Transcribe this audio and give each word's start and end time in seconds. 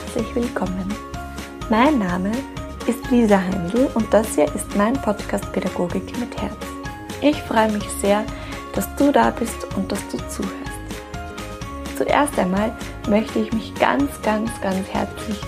herzlich 0.00 0.34
willkommen. 0.34 0.94
Mein 1.68 1.98
Name 1.98 2.32
ist 2.86 3.10
Lisa 3.10 3.38
Heindl 3.38 3.90
und 3.94 4.12
das 4.12 4.34
hier 4.34 4.46
ist 4.54 4.74
mein 4.76 4.94
Podcast 4.94 5.52
Pädagogik 5.52 6.18
mit 6.18 6.40
Herz. 6.40 6.56
Ich 7.20 7.36
freue 7.42 7.70
mich 7.70 7.88
sehr, 8.00 8.24
dass 8.74 8.88
du 8.96 9.12
da 9.12 9.30
bist 9.30 9.66
und 9.76 9.90
dass 9.92 10.00
du 10.08 10.16
zuhörst. 10.28 10.54
Zuerst 11.96 12.38
einmal 12.38 12.72
möchte 13.08 13.40
ich 13.40 13.52
mich 13.52 13.74
ganz, 13.74 14.10
ganz, 14.22 14.50
ganz 14.62 14.88
herzlich 14.88 15.38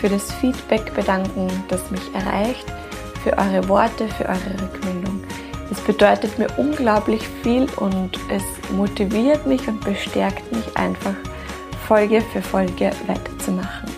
für 0.00 0.08
das 0.08 0.32
Feedback 0.32 0.94
bedanken, 0.94 1.48
das 1.68 1.90
mich 1.90 2.14
erreicht, 2.14 2.64
für 3.22 3.36
eure 3.36 3.68
Worte, 3.68 4.08
für 4.08 4.24
eure 4.24 4.62
Rückmeldung. 4.62 5.22
Es 5.70 5.80
bedeutet 5.80 6.38
mir 6.38 6.48
unglaublich 6.56 7.22
viel 7.42 7.66
und 7.76 8.18
es 8.30 8.42
motiviert 8.72 9.46
mich 9.46 9.66
und 9.68 9.84
bestärkt 9.84 10.50
mich 10.52 10.76
einfach, 10.76 11.14
Folge 11.86 12.20
für 12.20 12.42
Folge 12.42 12.90
weiterzumachen. 13.06 13.90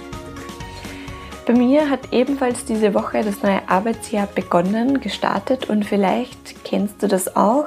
Bei 1.47 1.53
mir 1.53 1.91
hat 1.91 2.13
ebenfalls 2.13 2.65
diese 2.65 2.95
Woche 2.95 3.23
das 3.23 3.43
neue 3.43 3.69
Arbeitsjahr 3.69 4.27
begonnen, 4.27 5.01
gestartet 5.01 5.69
und 5.69 5.85
vielleicht 5.85 6.65
kennst 6.65 7.03
du 7.03 7.09
das 7.09 7.37
auch 7.37 7.67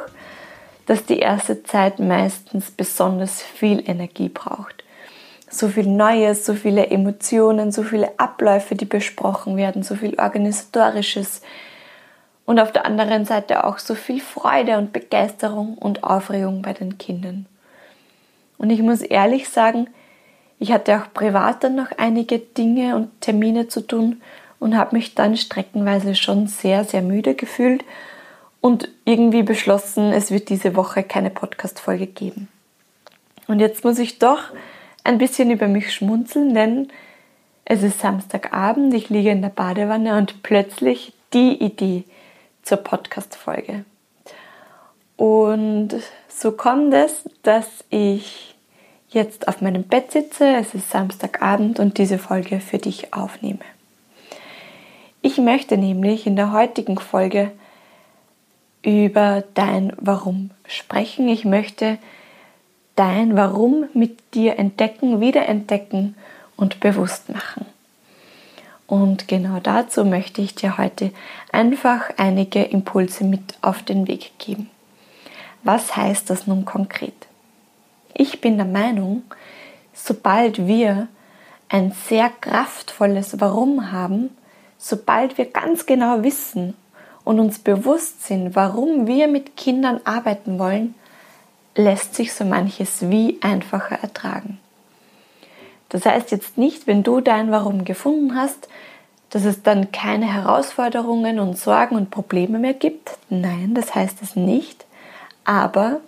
dass 0.88 1.06
die 1.06 1.20
erste 1.20 1.64
Zeit 1.64 2.00
meistens 2.00 2.72
besonders 2.72 3.44
viel 3.44 3.88
Energie 3.88 4.30
braucht. 4.30 4.84
So 5.50 5.68
viel 5.68 5.86
Neues, 5.86 6.46
so 6.46 6.56
viele 6.56 6.88
Emotionen, 6.88 7.72
so 7.72 7.84
viele 7.84 8.18
Abläufe, 8.18 8.76
die 8.76 8.86
besprochen 8.86 9.58
werden, 9.58 9.84
so 9.84 9.96
viel 9.96 10.18
Organisatorisches 10.20 11.42
und 12.46 12.60
auf 12.60 12.72
der 12.72 12.86
anderen 12.86 13.26
Seite 13.26 13.66
auch 13.66 13.78
so 13.78 13.96
viel 13.96 14.22
Freude 14.22 14.78
und 14.78 14.94
Begeisterung 14.94 15.78
und 15.78 16.04
Aufregung 16.06 16.62
bei 16.62 16.72
den 16.74 16.98
Kindern. 16.98 17.46
Und 18.58 18.70
ich 18.70 18.82
muss 18.82 19.02
ehrlich 19.02 19.50
sagen, 19.50 19.90
ich 20.60 20.72
hatte 20.72 20.98
auch 20.98 21.14
privat 21.14 21.64
dann 21.64 21.76
noch 21.76 21.92
einige 21.98 22.40
Dinge 22.40 22.96
und 22.96 23.22
Termine 23.22 23.68
zu 23.68 23.82
tun 23.82 24.22
und 24.60 24.76
habe 24.76 24.96
mich 24.96 25.16
dann 25.16 25.38
streckenweise 25.38 26.16
schon 26.16 26.48
sehr, 26.48 26.84
sehr 26.84 27.02
müde 27.02 27.36
gefühlt 27.36 27.84
und 28.62 28.90
irgendwie 29.06 29.44
beschlossen, 29.44 30.12
es 30.12 30.32
wird 30.32 30.50
diese 30.50 30.76
Woche 30.76 31.04
keine 31.04 31.30
Podcast-Folge 31.30 32.08
geben. 32.08 32.48
Und 33.48 33.60
jetzt 33.60 33.84
muss 33.84 34.00
ich 34.00 34.20
doch 34.20 34.40
ein 35.04 35.20
bisschen 35.20 35.52
über 35.52 35.68
mich 35.68 35.94
schmunzeln, 35.94 36.54
denn 36.54 36.90
es 37.64 37.84
ist 37.84 38.00
Samstagabend, 38.00 38.94
ich 38.94 39.10
liege 39.10 39.30
in 39.30 39.42
der 39.42 39.50
Badewanne 39.50 40.18
und 40.18 40.44
plötzlich 40.44 41.14
die 41.34 41.64
Idee 41.64 42.04
zur 42.64 42.78
Podcast-Folge. 42.78 43.86
Und 45.16 45.96
so 46.28 46.52
kommt 46.52 46.94
es, 46.94 47.24
dass 47.44 47.86
ich 47.90 48.57
jetzt 49.10 49.48
auf 49.48 49.62
meinem 49.62 49.84
Bett 49.84 50.12
sitze, 50.12 50.56
es 50.58 50.74
ist 50.74 50.90
Samstagabend 50.90 51.80
und 51.80 51.98
diese 51.98 52.18
Folge 52.18 52.60
für 52.60 52.78
dich 52.78 53.14
aufnehme. 53.14 53.60
Ich 55.22 55.38
möchte 55.38 55.78
nämlich 55.78 56.28
in 56.28 56.36
der 56.36 56.52
heutigen 56.52 57.00
Folge 57.00 57.52
über 58.84 59.44
dein 59.54 59.94
Warum 59.98 60.52
sprechen. 60.66 61.28
Ich 61.28 61.44
möchte 61.44 61.98
dein 62.96 63.36
Warum 63.36 63.86
mit 63.94 64.34
dir 64.34 64.58
entdecken, 64.60 65.20
wiederentdecken 65.20 66.16
und 66.56 66.80
bewusst 66.80 67.30
machen. 67.30 67.66
Und 68.88 69.28
genau 69.28 69.60
dazu 69.60 70.06
möchte 70.06 70.42
ich 70.42 70.56
dir 70.56 70.78
heute 70.78 71.12
einfach 71.52 72.10
einige 72.18 72.64
Impulse 72.64 73.26
mit 73.26 73.56
auf 73.62 73.84
den 73.84 74.08
Weg 74.08 74.32
geben. 74.40 74.70
Was 75.64 75.98
heißt 75.98 76.30
das 76.30 76.48
nun 76.48 76.64
konkret? 76.64 77.27
Ich 78.20 78.42
bin 78.42 78.58
der 78.58 78.66
Meinung, 78.66 79.22
sobald 79.94 80.66
wir 80.66 81.08
ein 81.70 81.92
sehr 81.92 82.32
kraftvolles 82.42 83.40
Warum 83.40 83.92
haben, 83.92 84.36
sobald 84.80 85.38
wir 85.38 85.46
ganz 85.46 85.86
genau 85.86 86.24
wissen, 86.24 86.74
und 87.28 87.42
uns 87.42 87.60
bewusst 87.60 88.26
sind, 88.26 88.56
warum 88.56 89.06
wir 89.06 89.28
mit 89.28 89.58
Kindern 89.58 90.00
arbeiten 90.06 90.60
wollen, 90.60 90.96
lässt 91.76 92.16
sich 92.16 92.34
so 92.34 92.46
manches 92.46 93.10
wie 93.10 93.38
einfacher 93.42 93.98
ertragen. 94.02 94.60
Das 95.90 96.06
heißt 96.06 96.32
jetzt 96.32 96.58
nicht, 96.58 96.88
wenn 96.88 97.04
du 97.04 97.20
dein 97.20 97.52
Warum 97.52 97.84
gefunden 97.84 98.36
hast, 98.36 98.70
dass 99.30 99.44
es 99.44 99.62
dann 99.62 99.92
keine 99.92 100.34
Herausforderungen 100.34 101.40
und 101.40 101.58
Sorgen 101.58 101.98
und 101.98 102.12
Probleme 102.12 102.60
mehr 102.60 102.74
gibt. 102.74 103.18
Nein, 103.30 103.74
das 103.74 103.94
heißt 103.94 104.22
es 104.22 104.38
nicht. 104.38 104.86
Aber 105.44 106.00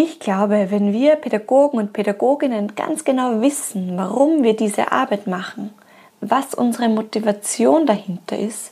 ich 0.00 0.20
glaube, 0.20 0.70
wenn 0.70 0.92
wir 0.92 1.16
Pädagogen 1.16 1.80
und 1.80 1.92
Pädagoginnen 1.92 2.76
ganz 2.76 3.02
genau 3.04 3.40
wissen, 3.40 3.96
warum 3.96 4.44
wir 4.44 4.54
diese 4.54 4.92
Arbeit 4.92 5.26
machen, 5.26 5.74
was 6.20 6.54
unsere 6.54 6.88
Motivation 6.88 7.84
dahinter 7.84 8.38
ist, 8.38 8.70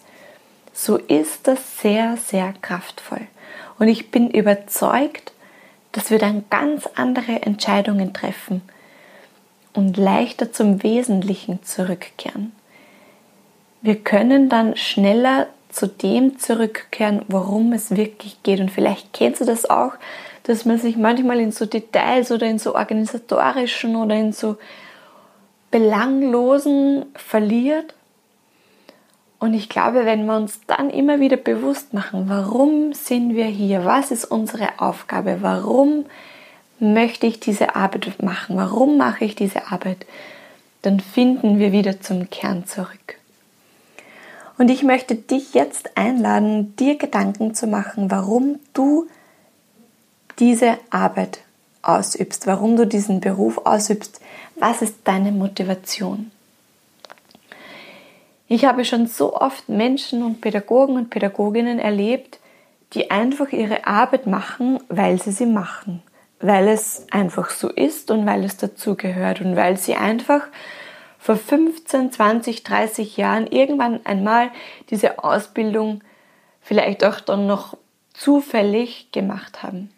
so 0.72 0.96
ist 0.96 1.48
das 1.48 1.80
sehr, 1.80 2.16
sehr 2.16 2.54
kraftvoll. 2.62 3.22
Und 3.80 3.88
ich 3.88 4.12
bin 4.12 4.30
überzeugt, 4.30 5.32
dass 5.90 6.12
wir 6.12 6.20
dann 6.20 6.44
ganz 6.48 6.88
andere 6.94 7.42
Entscheidungen 7.42 8.12
treffen 8.12 8.62
und 9.74 9.96
leichter 9.96 10.52
zum 10.52 10.84
Wesentlichen 10.84 11.60
zurückkehren. 11.64 12.52
Wir 13.82 13.96
können 13.96 14.48
dann 14.48 14.76
schneller 14.76 15.48
zu 15.70 15.88
dem 15.88 16.38
zurückkehren, 16.38 17.22
worum 17.26 17.72
es 17.72 17.96
wirklich 17.96 18.42
geht. 18.44 18.60
Und 18.60 18.70
vielleicht 18.70 19.12
kennst 19.12 19.40
du 19.40 19.44
das 19.44 19.68
auch, 19.68 19.94
dass 20.46 20.64
man 20.64 20.78
sich 20.78 20.96
manchmal 20.96 21.40
in 21.40 21.50
so 21.50 21.66
Details 21.66 22.30
oder 22.30 22.46
in 22.46 22.60
so 22.60 22.76
organisatorischen 22.76 23.96
oder 23.96 24.14
in 24.14 24.32
so 24.32 24.56
belanglosen 25.72 27.06
verliert. 27.14 27.94
Und 29.40 29.54
ich 29.54 29.68
glaube, 29.68 30.06
wenn 30.06 30.24
wir 30.24 30.36
uns 30.36 30.60
dann 30.68 30.88
immer 30.88 31.18
wieder 31.18 31.36
bewusst 31.36 31.94
machen, 31.94 32.28
warum 32.28 32.92
sind 32.92 33.34
wir 33.34 33.46
hier, 33.46 33.84
was 33.84 34.12
ist 34.12 34.24
unsere 34.24 34.78
Aufgabe, 34.78 35.38
warum 35.40 36.06
möchte 36.78 37.26
ich 37.26 37.40
diese 37.40 37.74
Arbeit 37.74 38.22
machen, 38.22 38.56
warum 38.56 38.96
mache 38.96 39.24
ich 39.24 39.34
diese 39.34 39.72
Arbeit, 39.72 40.06
dann 40.82 41.00
finden 41.00 41.58
wir 41.58 41.72
wieder 41.72 42.00
zum 42.00 42.30
Kern 42.30 42.66
zurück. 42.66 43.16
Und 44.58 44.70
ich 44.70 44.84
möchte 44.84 45.16
dich 45.16 45.54
jetzt 45.54 45.96
einladen, 45.96 46.76
dir 46.76 46.96
Gedanken 46.96 47.54
zu 47.54 47.66
machen, 47.66 48.12
warum 48.12 48.60
du 48.72 49.08
diese 50.38 50.78
Arbeit 50.90 51.40
ausübst, 51.82 52.46
warum 52.46 52.76
du 52.76 52.86
diesen 52.86 53.20
Beruf 53.20 53.58
ausübst, 53.64 54.20
was 54.56 54.82
ist 54.82 54.96
deine 55.04 55.32
Motivation. 55.32 56.30
Ich 58.48 58.64
habe 58.64 58.84
schon 58.84 59.06
so 59.06 59.34
oft 59.34 59.68
Menschen 59.68 60.22
und 60.22 60.40
Pädagogen 60.40 60.96
und 60.96 61.10
Pädagoginnen 61.10 61.78
erlebt, 61.78 62.38
die 62.92 63.10
einfach 63.10 63.50
ihre 63.52 63.86
Arbeit 63.86 64.26
machen, 64.26 64.78
weil 64.88 65.20
sie 65.20 65.32
sie 65.32 65.46
machen, 65.46 66.02
weil 66.40 66.68
es 66.68 67.06
einfach 67.10 67.50
so 67.50 67.68
ist 67.68 68.10
und 68.10 68.24
weil 68.24 68.44
es 68.44 68.56
dazugehört 68.56 69.40
und 69.40 69.56
weil 69.56 69.76
sie 69.76 69.96
einfach 69.96 70.42
vor 71.18 71.36
15, 71.36 72.12
20, 72.12 72.62
30 72.62 73.16
Jahren 73.16 73.48
irgendwann 73.48 74.06
einmal 74.06 74.50
diese 74.90 75.24
Ausbildung 75.24 76.02
vielleicht 76.60 77.04
auch 77.04 77.18
dann 77.18 77.48
noch 77.48 77.76
zufällig 78.14 79.10
gemacht 79.10 79.64
haben. 79.64 79.90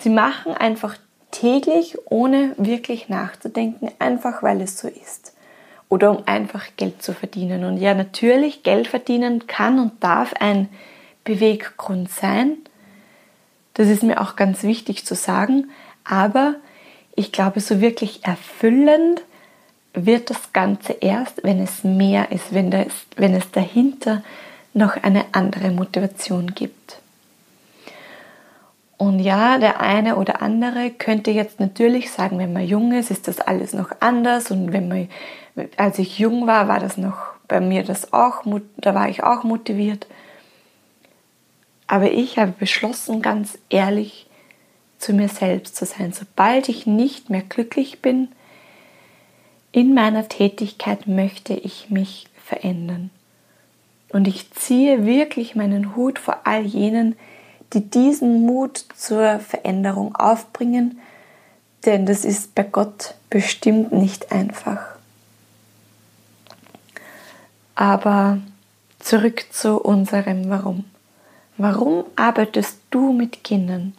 Sie 0.00 0.10
machen 0.10 0.54
einfach 0.54 0.96
täglich, 1.30 1.96
ohne 2.06 2.54
wirklich 2.56 3.08
nachzudenken, 3.08 3.90
einfach 3.98 4.42
weil 4.42 4.60
es 4.60 4.78
so 4.78 4.88
ist 4.88 5.32
oder 5.90 6.12
um 6.12 6.22
einfach 6.26 6.64
Geld 6.76 7.02
zu 7.02 7.12
verdienen. 7.12 7.64
Und 7.64 7.76
ja, 7.76 7.92
natürlich, 7.94 8.62
Geld 8.62 8.88
verdienen 8.88 9.46
kann 9.46 9.78
und 9.78 10.02
darf 10.02 10.32
ein 10.40 10.68
Beweggrund 11.24 12.10
sein. 12.10 12.56
Das 13.74 13.88
ist 13.88 14.02
mir 14.02 14.20
auch 14.20 14.36
ganz 14.36 14.62
wichtig 14.62 15.04
zu 15.04 15.14
sagen. 15.14 15.68
Aber 16.04 16.54
ich 17.16 17.32
glaube, 17.32 17.60
so 17.60 17.80
wirklich 17.80 18.24
erfüllend 18.24 19.20
wird 19.92 20.30
das 20.30 20.52
Ganze 20.52 20.92
erst, 20.92 21.42
wenn 21.42 21.60
es 21.60 21.82
mehr 21.82 22.30
ist, 22.30 22.54
wenn, 22.54 22.70
das, 22.70 22.86
wenn 23.16 23.34
es 23.34 23.50
dahinter 23.50 24.22
noch 24.72 24.96
eine 25.02 25.24
andere 25.32 25.72
Motivation 25.72 26.54
gibt. 26.54 26.99
Und 29.00 29.18
ja, 29.18 29.56
der 29.56 29.80
eine 29.80 30.16
oder 30.16 30.42
andere 30.42 30.90
könnte 30.90 31.30
jetzt 31.30 31.58
natürlich 31.58 32.10
sagen, 32.10 32.38
wenn 32.38 32.52
man 32.52 32.66
jung 32.66 32.92
ist, 32.92 33.10
ist 33.10 33.28
das 33.28 33.40
alles 33.40 33.72
noch 33.72 33.92
anders. 34.00 34.50
Und 34.50 34.74
wenn 34.74 34.88
man, 34.88 35.08
als 35.78 35.98
ich 35.98 36.18
jung 36.18 36.46
war, 36.46 36.68
war 36.68 36.80
das 36.80 36.98
noch 36.98 37.16
bei 37.48 37.62
mir 37.62 37.82
das 37.82 38.12
auch, 38.12 38.44
da 38.76 38.94
war 38.94 39.08
ich 39.08 39.22
auch 39.22 39.42
motiviert. 39.42 40.06
Aber 41.86 42.12
ich 42.12 42.38
habe 42.38 42.52
beschlossen, 42.52 43.22
ganz 43.22 43.58
ehrlich 43.70 44.26
zu 44.98 45.14
mir 45.14 45.28
selbst 45.28 45.76
zu 45.76 45.86
sein. 45.86 46.12
Sobald 46.12 46.68
ich 46.68 46.86
nicht 46.86 47.30
mehr 47.30 47.40
glücklich 47.40 48.02
bin 48.02 48.28
in 49.72 49.94
meiner 49.94 50.28
Tätigkeit, 50.28 51.06
möchte 51.06 51.54
ich 51.54 51.88
mich 51.88 52.26
verändern. 52.44 53.08
Und 54.10 54.28
ich 54.28 54.50
ziehe 54.50 55.06
wirklich 55.06 55.54
meinen 55.54 55.96
Hut 55.96 56.18
vor 56.18 56.40
all 56.44 56.66
jenen, 56.66 57.14
die 57.14 57.20
diesen 57.74 58.44
Mut 58.46 58.84
zur 58.96 59.38
Veränderung 59.38 60.16
aufbringen, 60.16 61.00
denn 61.86 62.06
das 62.06 62.24
ist 62.24 62.54
bei 62.54 62.64
Gott 62.64 63.14
bestimmt 63.30 63.92
nicht 63.92 64.32
einfach. 64.32 64.80
Aber 67.74 68.38
zurück 68.98 69.46
zu 69.50 69.80
unserem 69.80 70.50
Warum. 70.50 70.84
Warum 71.56 72.04
arbeitest 72.16 72.78
du 72.90 73.12
mit 73.12 73.44
Kindern? 73.44 73.94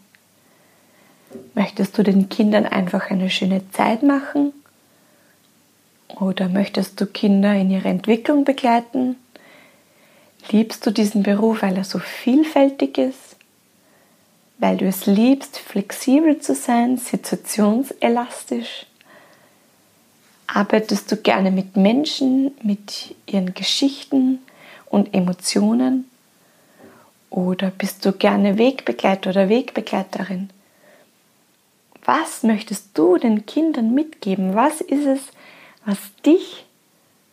Möchtest 1.53 1.97
du 1.97 2.03
den 2.03 2.29
Kindern 2.29 2.65
einfach 2.65 3.09
eine 3.09 3.29
schöne 3.29 3.69
Zeit 3.71 4.03
machen? 4.03 4.53
Oder 6.19 6.49
möchtest 6.49 6.99
du 6.99 7.05
Kinder 7.05 7.55
in 7.55 7.71
ihrer 7.71 7.85
Entwicklung 7.85 8.43
begleiten? 8.43 9.15
Liebst 10.49 10.85
du 10.85 10.91
diesen 10.91 11.23
Beruf, 11.23 11.61
weil 11.61 11.77
er 11.77 11.83
so 11.83 11.99
vielfältig 11.99 12.97
ist? 12.97 13.30
Weil 14.61 14.77
du 14.77 14.85
es 14.87 15.07
liebst, 15.07 15.57
flexibel 15.57 16.39
zu 16.39 16.53
sein, 16.53 16.95
situationselastisch? 16.95 18.85
Arbeitest 20.45 21.11
du 21.11 21.17
gerne 21.17 21.49
mit 21.49 21.75
Menschen, 21.77 22.51
mit 22.61 23.15
ihren 23.25 23.55
Geschichten 23.55 24.37
und 24.85 25.15
Emotionen? 25.15 26.07
Oder 27.31 27.71
bist 27.71 28.05
du 28.05 28.11
gerne 28.11 28.59
Wegbegleiter 28.59 29.31
oder 29.31 29.49
Wegbegleiterin? 29.49 30.51
Was 32.05 32.43
möchtest 32.43 32.95
du 32.95 33.17
den 33.17 33.47
Kindern 33.47 33.95
mitgeben? 33.95 34.53
Was 34.53 34.79
ist 34.79 35.07
es, 35.07 35.21
was 35.85 35.97
dich 36.23 36.65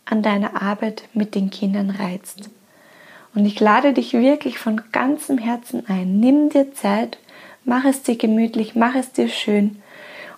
an 0.06 0.22
deiner 0.22 0.62
Arbeit 0.62 1.02
mit 1.12 1.34
den 1.34 1.50
Kindern 1.50 1.90
reizt? 1.90 2.48
Und 3.38 3.46
ich 3.46 3.60
lade 3.60 3.92
dich 3.92 4.14
wirklich 4.14 4.58
von 4.58 4.82
ganzem 4.90 5.38
Herzen 5.38 5.88
ein. 5.88 6.18
Nimm 6.18 6.48
dir 6.48 6.74
Zeit, 6.74 7.18
mach 7.64 7.84
es 7.84 8.02
dir 8.02 8.16
gemütlich, 8.16 8.74
mach 8.74 8.96
es 8.96 9.12
dir 9.12 9.28
schön 9.28 9.80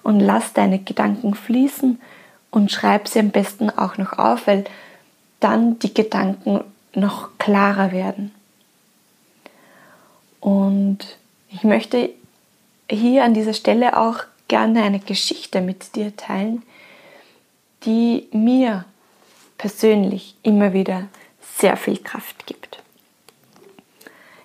und 0.02 0.20
lass 0.20 0.52
deine 0.52 0.79
Gedanken 0.79 1.32
fließen 1.32 1.99
und 2.50 2.70
schreib 2.70 3.08
sie 3.08 3.20
am 3.20 3.31
besten 3.31 3.70
auch 3.70 3.97
noch 3.97 4.19
auf, 4.19 4.47
weil 4.47 4.64
dann 5.41 5.79
die 5.79 5.94
Gedanken 5.94 6.62
noch 6.94 7.31
klarer 7.38 7.91
werden. 7.91 8.35
Und 10.41 10.99
ich 11.49 11.64
möchte 11.64 12.11
hier 12.91 13.25
an 13.25 13.32
dieser 13.32 13.55
Stelle 13.55 13.96
auch 13.96 14.25
gerne 14.46 14.82
eine 14.82 15.00
Geschichte 15.00 15.62
mit 15.62 15.96
dir 15.96 16.14
teilen, 16.19 16.64
die 17.87 18.29
mir 18.32 18.85
persönlich 19.56 20.35
immer 20.43 20.75
wieder 20.75 21.08
sehr 21.41 21.79
viel 21.79 21.96
Kraft 21.96 22.46
gibt. 22.46 22.59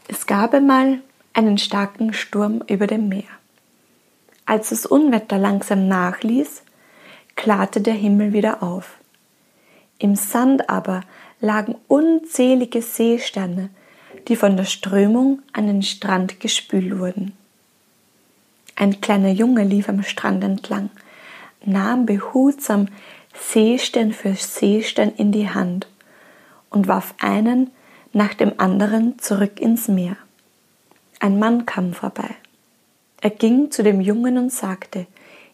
Es 0.07 0.27
gab 0.27 0.53
einmal 0.53 0.99
einen 1.33 1.57
starken 1.57 2.13
Sturm 2.13 2.63
über 2.67 2.87
dem 2.87 3.09
Meer. 3.09 3.23
Als 4.45 4.69
das 4.69 4.85
Unwetter 4.85 5.37
langsam 5.37 5.87
nachließ, 5.87 6.63
klarte 7.35 7.81
der 7.81 7.95
Himmel 7.95 8.31
wieder 8.31 8.61
auf. 8.61 8.97
Im 9.97 10.15
Sand 10.15 10.69
aber 10.69 11.01
lagen 11.41 11.75
unzählige 11.87 12.81
Seesterne, 12.81 13.69
die 14.27 14.35
von 14.35 14.57
der 14.57 14.65
Strömung 14.65 15.41
an 15.53 15.67
den 15.67 15.83
Strand 15.83 16.39
gespült 16.39 16.99
wurden. 16.99 17.35
Ein 18.75 19.01
kleiner 19.01 19.31
Junge 19.31 19.63
lief 19.63 19.89
am 19.89 20.03
Strand 20.03 20.43
entlang, 20.43 20.89
nahm 21.63 22.05
behutsam 22.05 22.87
Seestern 23.33 24.13
für 24.13 24.35
Seestern 24.35 25.09
in 25.09 25.31
die 25.31 25.49
Hand 25.49 25.87
und 26.69 26.87
warf 26.87 27.15
einen 27.19 27.71
nach 28.15 28.33
dem 28.33 28.53
anderen 28.61 29.19
zurück 29.19 29.59
ins 29.59 29.89
Meer. 29.89 30.15
Ein 31.19 31.37
Mann 31.37 31.65
kam 31.65 31.93
vorbei. 31.93 32.29
Er 33.19 33.29
ging 33.29 33.71
zu 33.71 33.83
dem 33.83 33.99
Jungen 33.99 34.37
und 34.37 34.53
sagte, 34.53 35.05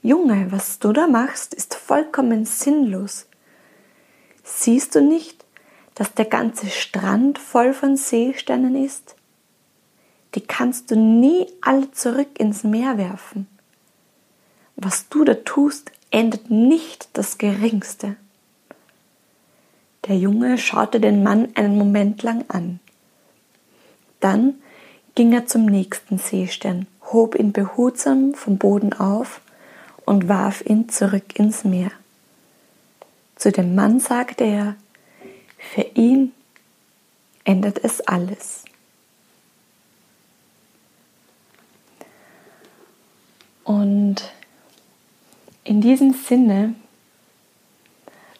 Junge, 0.03 0.51
was 0.51 0.77
du 0.77 0.93
da 0.93 1.07
machst, 1.07 1.55
ist 1.55 1.73
vollkommen 1.73 2.45
sinnlos. 2.45 3.25
Siehst 4.43 4.93
du 4.93 5.01
nicht, 5.01 5.43
dass 5.95 6.13
der 6.13 6.25
ganze 6.25 6.67
Strand 6.67 7.39
voll 7.39 7.73
von 7.73 7.97
Seesternen 7.97 8.75
ist? 8.75 9.15
Die 10.35 10.41
kannst 10.41 10.91
du 10.91 10.95
nie 10.95 11.47
alle 11.61 11.89
zurück 11.91 12.39
ins 12.39 12.63
Meer 12.63 12.99
werfen. 12.99 13.47
Was 14.75 15.09
du 15.09 15.23
da 15.23 15.33
tust, 15.33 15.91
ändert 16.11 16.51
nicht 16.51 17.09
das 17.13 17.39
Geringste. 17.39 18.17
Der 20.07 20.17
Junge 20.17 20.57
schaute 20.57 20.99
den 20.99 21.21
Mann 21.21 21.49
einen 21.55 21.77
Moment 21.77 22.23
lang 22.23 22.45
an. 22.47 22.79
Dann 24.19 24.55
ging 25.15 25.33
er 25.33 25.45
zum 25.45 25.65
nächsten 25.65 26.17
Seestern, 26.17 26.87
hob 27.11 27.35
ihn 27.35 27.51
behutsam 27.51 28.33
vom 28.33 28.57
Boden 28.57 28.93
auf 28.93 29.41
und 30.05 30.27
warf 30.27 30.63
ihn 30.65 30.89
zurück 30.89 31.37
ins 31.37 31.63
Meer. 31.63 31.91
Zu 33.35 33.51
dem 33.51 33.75
Mann 33.75 33.99
sagte 33.99 34.43
er, 34.43 34.75
für 35.57 35.85
ihn 35.93 36.31
ändert 37.43 37.83
es 37.83 38.01
alles. 38.01 38.65
Und 43.63 44.31
in 45.63 45.81
diesem 45.81 46.13
Sinne 46.13 46.75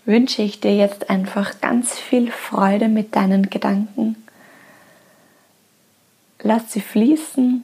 wünsche 0.05 0.41
ich 0.41 0.59
dir 0.59 0.75
jetzt 0.75 1.09
einfach 1.09 1.61
ganz 1.61 1.97
viel 1.97 2.31
Freude 2.31 2.87
mit 2.87 3.15
deinen 3.15 3.49
Gedanken. 3.49 4.15
Lass 6.41 6.71
sie 6.71 6.81
fließen 6.81 7.63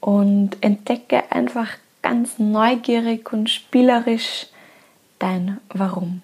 und 0.00 0.56
entdecke 0.60 1.30
einfach 1.30 1.68
ganz 2.02 2.38
neugierig 2.38 3.32
und 3.32 3.50
spielerisch 3.50 4.46
dein 5.18 5.60
Warum. 5.68 6.22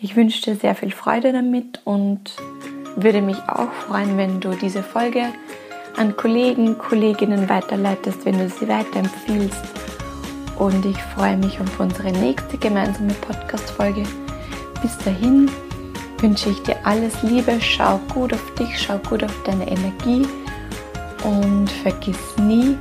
Ich 0.00 0.14
wünsche 0.16 0.42
dir 0.42 0.56
sehr 0.56 0.74
viel 0.74 0.92
Freude 0.92 1.32
damit 1.32 1.80
und 1.84 2.32
würde 2.94 3.20
mich 3.20 3.38
auch 3.48 3.72
freuen, 3.72 4.16
wenn 4.16 4.40
du 4.40 4.50
diese 4.50 4.82
Folge 4.82 5.32
an 5.96 6.16
Kollegen, 6.16 6.78
Kolleginnen 6.78 7.48
weiterleitest, 7.48 8.24
wenn 8.24 8.38
du 8.38 8.48
sie 8.48 8.68
weiterempfiehlst. 8.68 9.77
Und 10.58 10.84
ich 10.84 11.00
freue 11.14 11.36
mich 11.36 11.60
auf 11.60 11.78
unsere 11.78 12.10
nächste 12.10 12.58
gemeinsame 12.58 13.14
Podcast-Folge. 13.14 14.02
Bis 14.82 14.98
dahin 14.98 15.48
wünsche 16.20 16.50
ich 16.50 16.60
dir 16.62 16.76
alles 16.84 17.22
Liebe, 17.22 17.60
schau 17.60 17.98
gut 18.12 18.32
auf 18.32 18.54
dich, 18.54 18.80
schau 18.80 18.98
gut 18.98 19.22
auf 19.22 19.42
deine 19.44 19.70
Energie 19.70 20.26
und 21.22 21.70
vergiss 21.70 22.36
nie, 22.38 22.76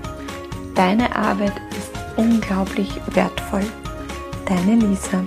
deine 0.73 1.15
Arbeit 1.15 1.53
ist 1.77 1.91
unglaublich 2.15 2.89
wertvoll. 3.13 3.65
Deine 4.45 4.75
Lisa. 4.75 5.21